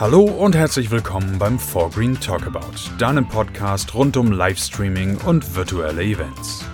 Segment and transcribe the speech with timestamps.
[0.00, 6.64] Hallo und herzlich willkommen beim Forgreen Talkabout, deinem Podcast rund um Livestreaming und virtuelle Events.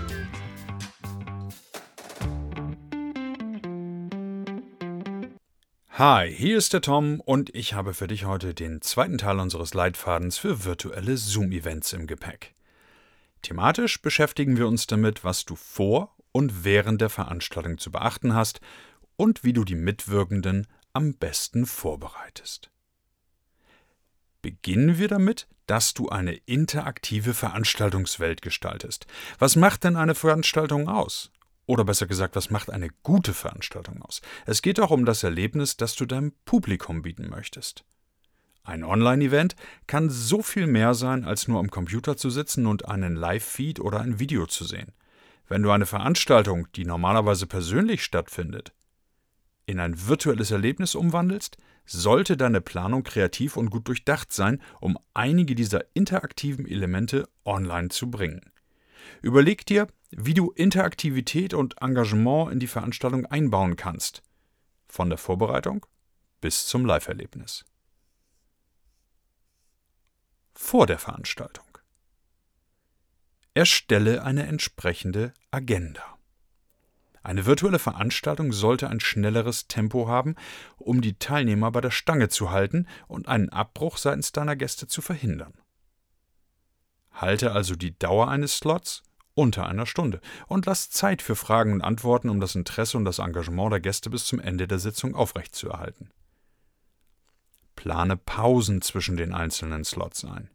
[5.91, 9.75] Hi, hier ist der Tom und ich habe für dich heute den zweiten Teil unseres
[9.75, 12.54] Leitfadens für virtuelle Zoom-Events im Gepäck.
[13.43, 18.61] Thematisch beschäftigen wir uns damit, was du vor und während der Veranstaltung zu beachten hast
[19.17, 22.71] und wie du die Mitwirkenden am besten vorbereitest.
[24.46, 29.04] Beginnen wir damit, dass du eine interaktive Veranstaltungswelt gestaltest.
[29.41, 31.32] Was macht denn eine Veranstaltung aus?
[31.67, 34.23] Oder besser gesagt, was macht eine gute Veranstaltung aus?
[34.45, 37.83] Es geht auch um das Erlebnis, das du deinem Publikum bieten möchtest.
[38.62, 39.56] Ein Online-Event
[39.89, 43.98] kann so viel mehr sein, als nur am Computer zu sitzen und einen Live-Feed oder
[43.98, 44.92] ein Video zu sehen.
[45.48, 48.73] Wenn du eine Veranstaltung, die normalerweise persönlich stattfindet,
[49.65, 55.55] in ein virtuelles Erlebnis umwandelst, sollte deine Planung kreativ und gut durchdacht sein, um einige
[55.55, 58.53] dieser interaktiven Elemente online zu bringen.
[59.23, 64.23] Überleg dir, wie du Interaktivität und Engagement in die Veranstaltung einbauen kannst.
[64.89, 65.87] Von der Vorbereitung
[66.41, 67.64] bis zum Live-Erlebnis.
[70.55, 71.67] Vor der Veranstaltung.
[73.55, 76.16] Erstelle eine entsprechende Agenda.
[77.27, 80.37] Eine virtuelle Veranstaltung sollte ein schnelleres Tempo haben,
[80.77, 85.03] um die Teilnehmer bei der Stange zu halten und einen Abbruch seitens deiner Gäste zu
[85.03, 85.55] verhindern.
[87.11, 89.03] Halte also die Dauer eines Slots
[89.35, 93.19] unter einer Stunde und lass Zeit für Fragen und Antworten, um das Interesse und das
[93.19, 96.13] Engagement der Gäste bis zum Ende der Sitzung aufrechtzuerhalten.
[97.75, 100.49] Plane Pausen zwischen den einzelnen Slots ein.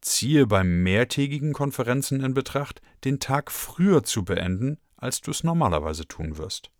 [0.00, 6.08] Ziehe bei mehrtägigen Konferenzen in Betracht, den Tag früher zu beenden als du es normalerweise
[6.08, 6.70] tun wirst.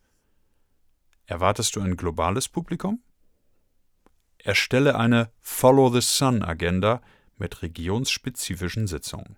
[1.26, 3.02] Erwartest du ein globales Publikum?
[4.38, 7.02] Erstelle eine Follow the Sun Agenda
[7.36, 9.36] mit regionsspezifischen Sitzungen.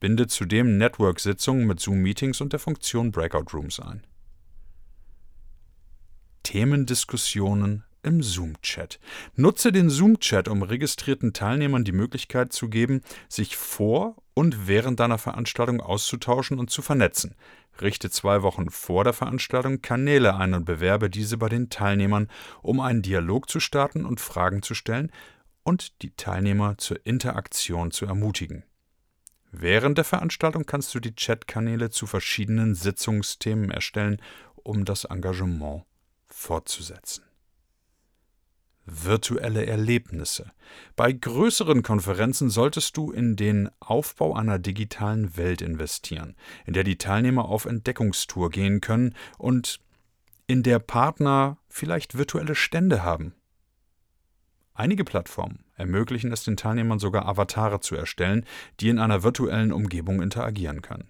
[0.00, 4.06] Binde zudem Network-Sitzungen mit Zoom-Meetings und der Funktion Breakout Rooms ein.
[6.44, 9.00] Themendiskussionen im Zoom-Chat.
[9.34, 15.18] Nutze den Zoom-Chat, um registrierten Teilnehmern die Möglichkeit zu geben, sich vor und während deiner
[15.18, 17.34] Veranstaltung auszutauschen und zu vernetzen.
[17.80, 22.28] Richte zwei Wochen vor der Veranstaltung Kanäle ein und bewerbe diese bei den Teilnehmern,
[22.62, 25.10] um einen Dialog zu starten und Fragen zu stellen
[25.62, 28.64] und die Teilnehmer zur Interaktion zu ermutigen.
[29.50, 34.20] Während der Veranstaltung kannst du die Chatkanäle zu verschiedenen Sitzungsthemen erstellen,
[34.54, 35.84] um das Engagement
[36.26, 37.24] fortzusetzen
[38.86, 40.52] virtuelle Erlebnisse.
[40.96, 46.36] Bei größeren Konferenzen solltest du in den Aufbau einer digitalen Welt investieren,
[46.66, 49.80] in der die Teilnehmer auf Entdeckungstour gehen können und
[50.46, 53.34] in der Partner vielleicht virtuelle Stände haben.
[54.74, 58.44] Einige Plattformen ermöglichen es den Teilnehmern sogar Avatare zu erstellen,
[58.80, 61.08] die in einer virtuellen Umgebung interagieren können.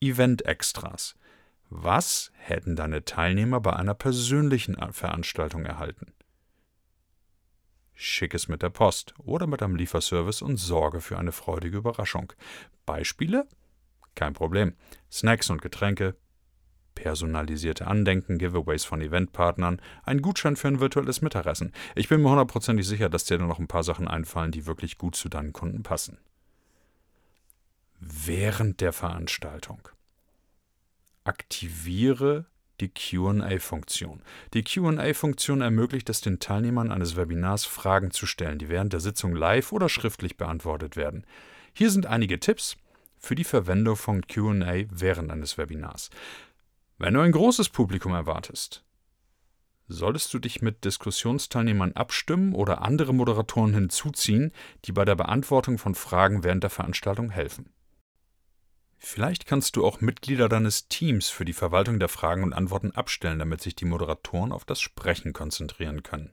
[0.00, 1.14] Event-Extras
[1.70, 6.12] was hätten deine Teilnehmer bei einer persönlichen Veranstaltung erhalten?
[7.94, 12.32] Schick es mit der Post oder mit einem Lieferservice und sorge für eine freudige Überraschung.
[12.86, 13.46] Beispiele?
[14.14, 14.74] Kein Problem.
[15.10, 16.16] Snacks und Getränke,
[16.94, 21.72] personalisierte Andenken, Giveaways von Eventpartnern, ein Gutschein für ein virtuelles Mittagessen.
[21.94, 25.16] Ich bin mir hundertprozentig sicher, dass dir noch ein paar Sachen einfallen, die wirklich gut
[25.16, 26.18] zu deinen Kunden passen.
[28.00, 29.88] Während der Veranstaltung
[31.24, 32.46] aktiviere
[32.80, 34.22] die QA-Funktion.
[34.52, 39.34] Die QA-Funktion ermöglicht es den Teilnehmern eines Webinars, Fragen zu stellen, die während der Sitzung
[39.34, 41.24] live oder schriftlich beantwortet werden.
[41.72, 42.76] Hier sind einige Tipps
[43.18, 46.10] für die Verwendung von QA während eines Webinars.
[46.98, 48.84] Wenn du ein großes Publikum erwartest,
[49.88, 54.52] solltest du dich mit Diskussionsteilnehmern abstimmen oder andere Moderatoren hinzuziehen,
[54.84, 57.70] die bei der Beantwortung von Fragen während der Veranstaltung helfen.
[59.06, 63.38] Vielleicht kannst du auch Mitglieder deines Teams für die Verwaltung der Fragen und Antworten abstellen,
[63.38, 66.32] damit sich die Moderatoren auf das Sprechen konzentrieren können.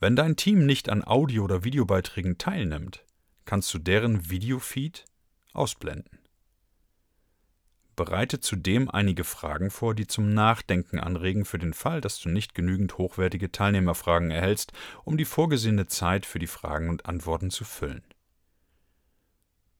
[0.00, 3.04] Wenn dein Team nicht an Audio- oder Videobeiträgen teilnimmt,
[3.44, 5.04] kannst du deren Videofeed
[5.52, 6.20] ausblenden.
[7.96, 12.54] Bereite zudem einige Fragen vor, die zum Nachdenken anregen für den Fall, dass du nicht
[12.54, 14.72] genügend hochwertige Teilnehmerfragen erhältst,
[15.04, 18.02] um die vorgesehene Zeit für die Fragen und Antworten zu füllen.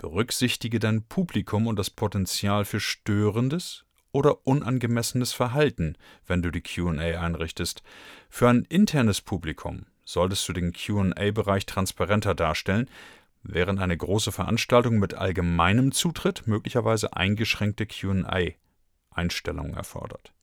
[0.05, 5.97] Berücksichtige dein Publikum und das Potenzial für störendes oder unangemessenes Verhalten,
[6.27, 6.91] wenn du die QA
[7.23, 7.83] einrichtest.
[8.29, 12.91] Für ein internes Publikum solltest du den QA-Bereich transparenter darstellen,
[13.43, 20.35] während eine große Veranstaltung mit allgemeinem Zutritt möglicherweise eingeschränkte QA-Einstellungen erfordert.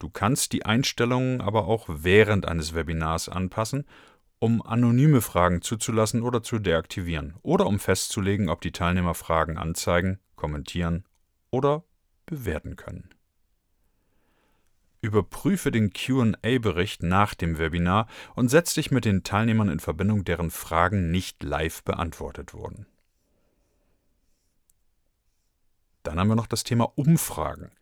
[0.00, 3.86] Du kannst die Einstellungen aber auch während eines Webinars anpassen,
[4.40, 10.18] um anonyme Fragen zuzulassen oder zu deaktivieren oder um festzulegen, ob die Teilnehmer Fragen anzeigen,
[10.34, 11.04] kommentieren
[11.50, 11.84] oder
[12.26, 13.10] bewerten können.
[15.02, 20.50] Überprüfe den QA-Bericht nach dem Webinar und setz dich mit den Teilnehmern in Verbindung, deren
[20.50, 22.86] Fragen nicht live beantwortet wurden.
[26.02, 27.72] Dann haben wir noch das Thema Umfragen.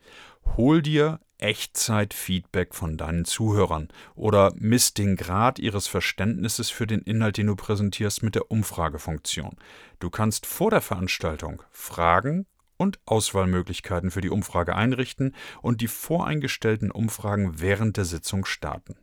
[0.56, 7.36] Hol dir Echtzeit-Feedback von deinen Zuhörern oder misst den Grad ihres Verständnisses für den Inhalt,
[7.36, 9.56] den du präsentierst, mit der Umfragefunktion.
[9.98, 12.46] Du kannst vor der Veranstaltung Fragen
[12.76, 18.96] und Auswahlmöglichkeiten für die Umfrage einrichten und die voreingestellten Umfragen während der Sitzung starten.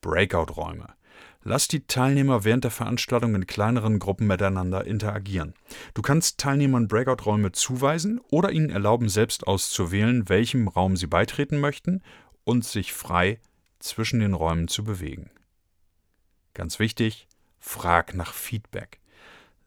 [0.00, 0.94] Breakout-Räume.
[1.44, 5.54] Lass die Teilnehmer während der Veranstaltung in kleineren Gruppen miteinander interagieren.
[5.94, 12.02] Du kannst Teilnehmern Breakout-Räume zuweisen oder ihnen erlauben, selbst auszuwählen, welchem Raum sie beitreten möchten
[12.44, 13.40] und sich frei
[13.78, 15.30] zwischen den Räumen zu bewegen.
[16.54, 17.28] Ganz wichtig,
[17.60, 19.00] frag nach Feedback.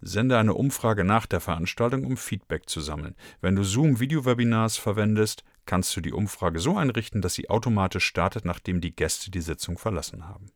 [0.02, 3.16] Sende eine Umfrage nach der Veranstaltung, um Feedback zu sammeln.
[3.40, 8.82] Wenn du Zoom-Video-Webinars verwendest, kannst du die Umfrage so einrichten, dass sie automatisch startet, nachdem
[8.82, 10.52] die Gäste die Sitzung verlassen haben.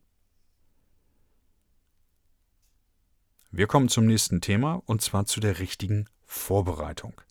[3.57, 7.21] Wir kommen zum nächsten Thema und zwar zu der richtigen Vorbereitung.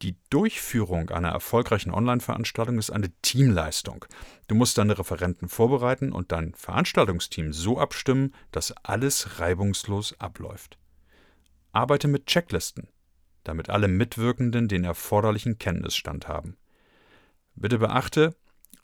[0.00, 4.06] Die Durchführung einer erfolgreichen Online-Veranstaltung ist eine Teamleistung.
[4.46, 10.78] Du musst deine Referenten vorbereiten und dein Veranstaltungsteam so abstimmen, dass alles reibungslos abläuft.
[11.72, 12.88] Arbeite mit Checklisten,
[13.44, 16.56] damit alle Mitwirkenden den erforderlichen Kenntnisstand haben.
[17.54, 18.34] Bitte beachte,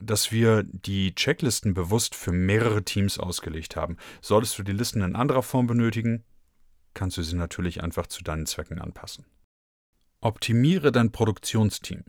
[0.01, 3.97] dass wir die Checklisten bewusst für mehrere Teams ausgelegt haben.
[4.21, 6.25] Solltest du die Listen in anderer Form benötigen,
[6.95, 9.27] kannst du sie natürlich einfach zu deinen Zwecken anpassen.
[10.21, 12.05] Optimiere dein Produktionsteam.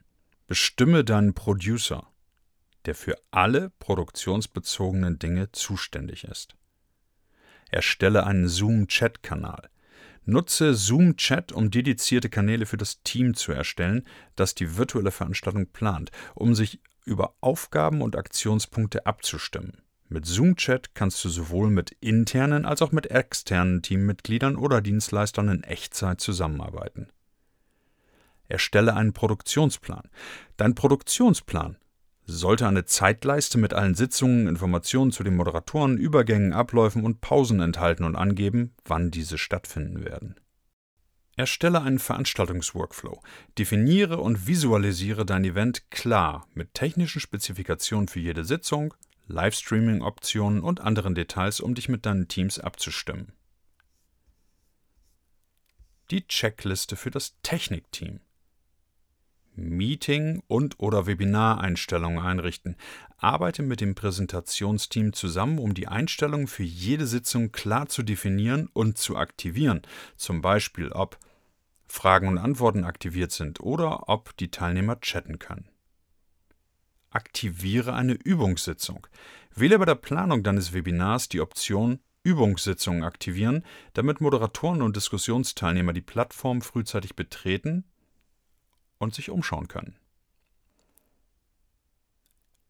[0.48, 2.08] Bestimme deinen Producer,
[2.86, 6.56] der für alle produktionsbezogenen Dinge zuständig ist.
[7.72, 9.70] Erstelle einen Zoom-Chat-Kanal.
[10.24, 15.68] Nutze Zoom Chat, um dedizierte Kanäle für das Team zu erstellen, das die virtuelle Veranstaltung
[15.68, 19.82] plant, um sich über Aufgaben und Aktionspunkte abzustimmen.
[20.08, 25.50] Mit Zoom Chat kannst du sowohl mit internen als auch mit externen Teammitgliedern oder Dienstleistern
[25.50, 27.10] in Echtzeit zusammenarbeiten.
[28.48, 30.10] Erstelle einen Produktionsplan.
[30.58, 31.78] Dein Produktionsplan
[32.28, 38.04] sollte eine Zeitleiste mit allen Sitzungen, Informationen zu den Moderatoren, Übergängen, Abläufen und Pausen enthalten
[38.04, 40.36] und angeben, wann diese stattfinden werden.
[41.38, 43.22] Erstelle einen Veranstaltungsworkflow.
[43.58, 48.94] Definiere und visualisiere dein Event klar mit technischen Spezifikationen für jede Sitzung,
[49.28, 53.34] Livestreaming-Optionen und anderen Details, um dich mit deinen Teams abzustimmen.
[56.12, 58.20] Die Checkliste für das Technikteam.
[59.56, 62.76] Meeting- und/oder Webinareinstellungen einrichten.
[63.18, 68.98] Arbeite mit dem Präsentationsteam zusammen, um die Einstellungen für jede Sitzung klar zu definieren und
[68.98, 69.82] zu aktivieren.
[70.16, 71.18] Zum Beispiel, ob
[71.88, 75.70] Fragen und Antworten aktiviert sind oder ob die Teilnehmer chatten können.
[77.10, 79.08] Aktiviere eine Übungssitzung.
[79.56, 83.64] Wähle bei der Planung deines Webinars die Option Übungssitzungen aktivieren,
[83.94, 87.86] damit Moderatoren und Diskussionsteilnehmer die Plattform frühzeitig betreten
[88.98, 89.96] und sich umschauen können.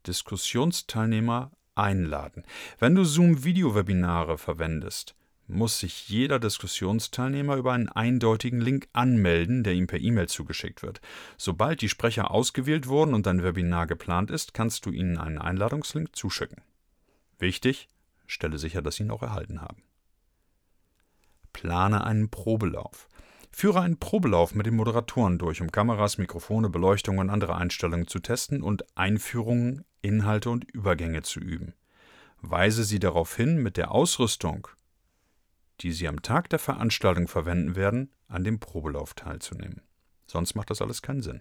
[0.08, 2.44] Diskussionsteilnehmer einladen.
[2.80, 5.16] Wenn du Zoom-Video-Webinare verwendest,
[5.48, 11.02] muss sich jeder Diskussionsteilnehmer über einen eindeutigen Link anmelden, der ihm per E-Mail zugeschickt wird.
[11.38, 16.16] Sobald die Sprecher ausgewählt wurden und dein Webinar geplant ist, kannst du ihnen einen Einladungslink
[16.16, 16.64] zuschicken.
[17.38, 17.90] Wichtig,
[18.26, 19.84] stelle sicher, dass sie ihn auch erhalten haben.
[21.54, 23.08] Plane einen Probelauf.
[23.58, 28.20] Führe einen Probelauf mit den Moderatoren durch, um Kameras, Mikrofone, Beleuchtung und andere Einstellungen zu
[28.20, 31.74] testen und Einführungen, Inhalte und Übergänge zu üben.
[32.42, 34.68] Weise sie darauf hin, mit der Ausrüstung,
[35.80, 39.82] die sie am Tag der Veranstaltung verwenden werden, an dem Probelauf teilzunehmen.
[40.28, 41.40] Sonst macht das alles keinen Sinn.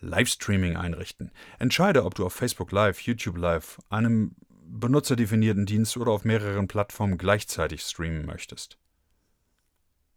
[0.00, 1.30] Livestreaming einrichten.
[1.60, 7.18] Entscheide, ob du auf Facebook Live, YouTube Live, einem benutzerdefinierten Dienst oder auf mehreren Plattformen
[7.18, 8.78] gleichzeitig streamen möchtest.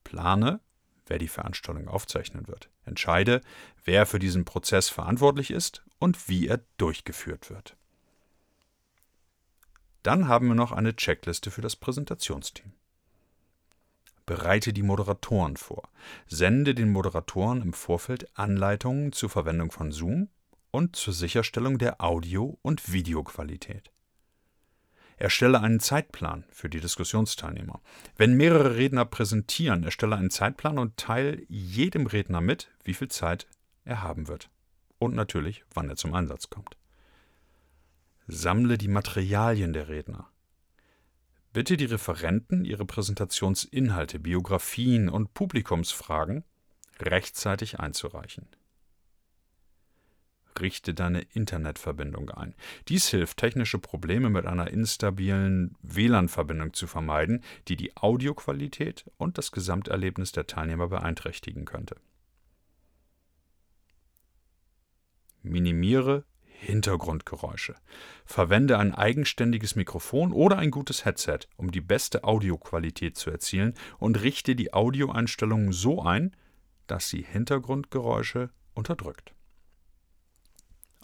[0.03, 0.59] Plane,
[1.07, 2.69] wer die Veranstaltung aufzeichnen wird.
[2.85, 3.41] Entscheide,
[3.83, 7.75] wer für diesen Prozess verantwortlich ist und wie er durchgeführt wird.
[10.03, 12.73] Dann haben wir noch eine Checkliste für das Präsentationsteam.
[14.25, 15.89] Bereite die Moderatoren vor.
[16.27, 20.29] Sende den Moderatoren im Vorfeld Anleitungen zur Verwendung von Zoom
[20.71, 23.91] und zur Sicherstellung der Audio- und Videoqualität.
[25.17, 27.81] Erstelle einen Zeitplan für die Diskussionsteilnehmer.
[28.17, 33.47] Wenn mehrere Redner präsentieren, erstelle einen Zeitplan und teile jedem Redner mit, wie viel Zeit
[33.83, 34.49] er haben wird.
[34.99, 36.75] und natürlich, wann er zum Einsatz kommt.
[38.27, 40.27] Sammle die Materialien der Redner.
[41.53, 46.43] Bitte die Referenten, ihre Präsentationsinhalte, Biografien und Publikumsfragen
[46.99, 48.47] rechtzeitig einzureichen.
[50.59, 52.55] Richte deine Internetverbindung ein.
[52.87, 59.51] Dies hilft, technische Probleme mit einer instabilen WLAN-Verbindung zu vermeiden, die die Audioqualität und das
[59.51, 61.95] Gesamterlebnis der Teilnehmer beeinträchtigen könnte.
[65.43, 66.25] Minimiere
[66.59, 67.75] Hintergrundgeräusche.
[68.25, 74.21] Verwende ein eigenständiges Mikrofon oder ein gutes Headset, um die beste Audioqualität zu erzielen und
[74.21, 76.35] richte die Audioeinstellungen so ein,
[76.87, 79.36] dass sie Hintergrundgeräusche unterdrückt.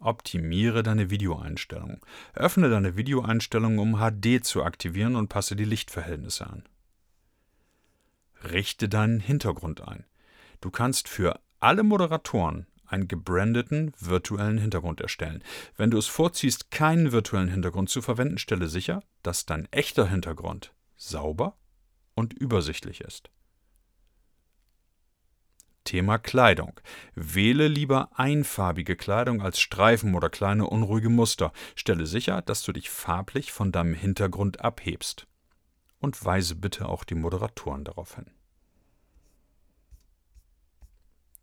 [0.04, 2.00] Optimiere deine Videoeinstellungen.
[2.34, 6.64] Öffne deine Videoeinstellungen, um HD zu aktivieren und passe die Lichtverhältnisse an.
[8.52, 10.06] Richte deinen Hintergrund ein.
[10.62, 15.44] Du kannst für alle Moderatoren einen gebrandeten virtuellen Hintergrund erstellen.
[15.78, 20.74] Wenn du es vorziehst, keinen virtuellen Hintergrund zu verwenden, stelle sicher, dass dein echter Hintergrund
[20.96, 21.58] sauber
[22.14, 23.30] und übersichtlich ist.
[25.84, 26.80] Thema Kleidung.
[27.16, 31.52] Wähle lieber einfarbige Kleidung als Streifen oder kleine unruhige Muster.
[31.76, 35.28] Stelle sicher, dass du dich farblich von deinem Hintergrund abhebst.
[36.00, 38.32] Und weise bitte auch die Moderatoren darauf hin.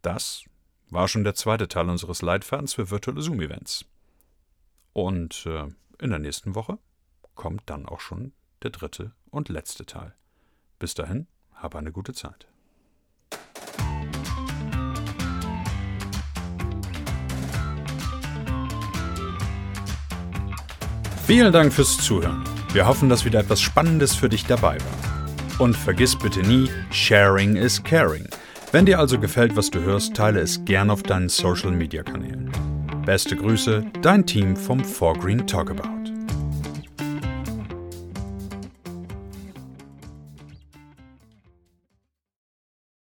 [0.02, 0.44] Das
[0.90, 3.84] war schon der zweite Teil unseres Leitfadens für virtuelle Zoom-Events.
[4.92, 5.68] Und äh,
[6.00, 6.78] in der nächsten Woche
[7.34, 8.32] kommt dann auch schon
[8.62, 10.14] der dritte und letzte Teil.
[10.78, 12.49] Bis dahin, hab eine gute Zeit.
[21.30, 22.42] Vielen Dank fürs Zuhören.
[22.72, 25.60] Wir hoffen, dass wieder etwas Spannendes für dich dabei war.
[25.64, 28.26] Und vergiss bitte nie, Sharing is Caring.
[28.72, 32.50] Wenn dir also gefällt, was du hörst, teile es gern auf deinen Social Media Kanälen.
[33.06, 35.99] Beste Grüße, dein Team vom 4Green Talkabout.